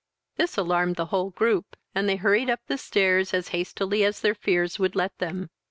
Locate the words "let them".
4.95-5.51